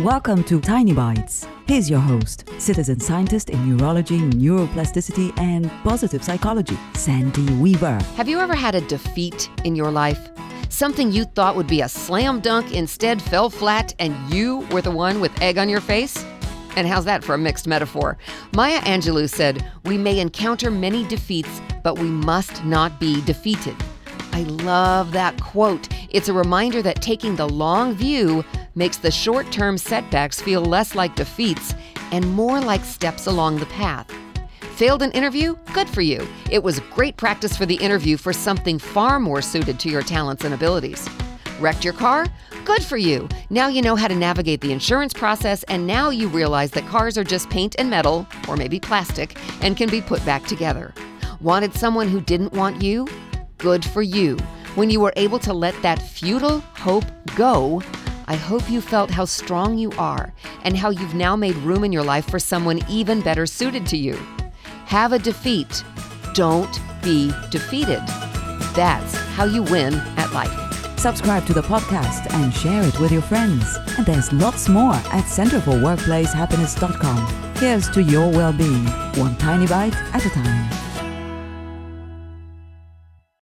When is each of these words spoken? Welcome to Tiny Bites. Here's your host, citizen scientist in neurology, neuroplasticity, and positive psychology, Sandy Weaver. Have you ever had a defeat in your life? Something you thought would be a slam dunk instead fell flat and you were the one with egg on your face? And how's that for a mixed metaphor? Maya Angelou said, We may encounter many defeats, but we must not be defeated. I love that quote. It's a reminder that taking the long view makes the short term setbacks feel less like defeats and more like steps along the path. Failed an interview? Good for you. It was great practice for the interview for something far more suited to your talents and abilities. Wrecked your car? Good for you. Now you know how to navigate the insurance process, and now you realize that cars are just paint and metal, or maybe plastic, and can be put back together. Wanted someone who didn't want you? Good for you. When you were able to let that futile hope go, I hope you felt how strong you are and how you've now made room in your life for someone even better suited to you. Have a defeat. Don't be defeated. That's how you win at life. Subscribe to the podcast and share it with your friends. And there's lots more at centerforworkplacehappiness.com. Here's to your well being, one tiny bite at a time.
Welcome 0.00 0.42
to 0.44 0.58
Tiny 0.58 0.94
Bites. 0.94 1.46
Here's 1.66 1.90
your 1.90 2.00
host, 2.00 2.48
citizen 2.56 2.98
scientist 2.98 3.50
in 3.50 3.76
neurology, 3.76 4.20
neuroplasticity, 4.20 5.38
and 5.38 5.70
positive 5.84 6.24
psychology, 6.24 6.78
Sandy 6.94 7.44
Weaver. 7.56 7.98
Have 8.16 8.26
you 8.26 8.40
ever 8.40 8.54
had 8.54 8.74
a 8.74 8.80
defeat 8.80 9.50
in 9.64 9.76
your 9.76 9.90
life? 9.90 10.30
Something 10.70 11.12
you 11.12 11.24
thought 11.24 11.56
would 11.56 11.66
be 11.66 11.82
a 11.82 11.90
slam 11.90 12.40
dunk 12.40 12.72
instead 12.72 13.20
fell 13.20 13.50
flat 13.50 13.94
and 13.98 14.16
you 14.32 14.60
were 14.70 14.80
the 14.80 14.90
one 14.90 15.20
with 15.20 15.38
egg 15.42 15.58
on 15.58 15.68
your 15.68 15.82
face? 15.82 16.24
And 16.74 16.88
how's 16.88 17.04
that 17.04 17.22
for 17.22 17.34
a 17.34 17.38
mixed 17.38 17.66
metaphor? 17.66 18.16
Maya 18.56 18.80
Angelou 18.80 19.28
said, 19.28 19.70
We 19.84 19.98
may 19.98 20.20
encounter 20.20 20.70
many 20.70 21.06
defeats, 21.06 21.60
but 21.82 21.98
we 21.98 22.08
must 22.08 22.64
not 22.64 22.98
be 22.98 23.20
defeated. 23.26 23.76
I 24.32 24.44
love 24.44 25.12
that 25.12 25.38
quote. 25.38 25.86
It's 26.08 26.30
a 26.30 26.32
reminder 26.32 26.80
that 26.80 27.02
taking 27.02 27.36
the 27.36 27.48
long 27.48 27.94
view 27.94 28.42
makes 28.74 28.96
the 28.96 29.10
short 29.10 29.50
term 29.52 29.78
setbacks 29.78 30.40
feel 30.40 30.62
less 30.62 30.94
like 30.94 31.14
defeats 31.16 31.74
and 32.10 32.28
more 32.32 32.60
like 32.60 32.84
steps 32.84 33.26
along 33.26 33.58
the 33.58 33.66
path. 33.66 34.10
Failed 34.76 35.02
an 35.02 35.12
interview? 35.12 35.56
Good 35.74 35.88
for 35.88 36.00
you. 36.00 36.26
It 36.50 36.62
was 36.62 36.80
great 36.90 37.16
practice 37.16 37.56
for 37.56 37.66
the 37.66 37.76
interview 37.76 38.16
for 38.16 38.32
something 38.32 38.78
far 38.78 39.20
more 39.20 39.42
suited 39.42 39.78
to 39.80 39.88
your 39.88 40.02
talents 40.02 40.44
and 40.44 40.54
abilities. 40.54 41.08
Wrecked 41.60 41.84
your 41.84 41.94
car? 41.94 42.26
Good 42.64 42.82
for 42.82 42.96
you. 42.96 43.28
Now 43.50 43.68
you 43.68 43.82
know 43.82 43.96
how 43.96 44.08
to 44.08 44.14
navigate 44.14 44.60
the 44.60 44.72
insurance 44.72 45.12
process, 45.12 45.62
and 45.64 45.86
now 45.86 46.10
you 46.10 46.28
realize 46.28 46.70
that 46.72 46.86
cars 46.86 47.18
are 47.18 47.24
just 47.24 47.50
paint 47.50 47.76
and 47.78 47.90
metal, 47.90 48.26
or 48.48 48.56
maybe 48.56 48.80
plastic, 48.80 49.36
and 49.62 49.76
can 49.76 49.88
be 49.88 50.00
put 50.00 50.24
back 50.24 50.46
together. 50.46 50.92
Wanted 51.40 51.74
someone 51.74 52.08
who 52.08 52.20
didn't 52.20 52.52
want 52.52 52.82
you? 52.82 53.06
Good 53.58 53.84
for 53.84 54.02
you. 54.02 54.36
When 54.74 54.90
you 54.90 55.00
were 55.00 55.12
able 55.16 55.38
to 55.40 55.52
let 55.52 55.80
that 55.82 56.00
futile 56.00 56.60
hope 56.60 57.04
go, 57.36 57.82
I 58.26 58.36
hope 58.36 58.70
you 58.70 58.80
felt 58.80 59.10
how 59.10 59.24
strong 59.24 59.78
you 59.78 59.90
are 59.92 60.32
and 60.64 60.76
how 60.76 60.90
you've 60.90 61.14
now 61.14 61.36
made 61.36 61.56
room 61.56 61.84
in 61.84 61.92
your 61.92 62.04
life 62.04 62.28
for 62.28 62.38
someone 62.38 62.80
even 62.88 63.20
better 63.20 63.46
suited 63.46 63.86
to 63.86 63.96
you. 63.96 64.18
Have 64.86 65.12
a 65.12 65.18
defeat. 65.18 65.84
Don't 66.34 66.80
be 67.02 67.32
defeated. 67.50 68.02
That's 68.74 69.14
how 69.36 69.44
you 69.44 69.62
win 69.62 69.94
at 70.16 70.32
life. 70.32 70.50
Subscribe 70.98 71.44
to 71.46 71.52
the 71.52 71.62
podcast 71.62 72.32
and 72.32 72.54
share 72.54 72.82
it 72.84 72.98
with 73.00 73.10
your 73.10 73.22
friends. 73.22 73.76
And 73.98 74.06
there's 74.06 74.32
lots 74.32 74.68
more 74.68 74.94
at 74.94 75.24
centerforworkplacehappiness.com. 75.24 77.54
Here's 77.56 77.90
to 77.90 78.02
your 78.02 78.30
well 78.30 78.52
being, 78.52 78.84
one 79.16 79.36
tiny 79.36 79.66
bite 79.66 79.96
at 80.14 80.24
a 80.24 80.30
time. 80.30 80.91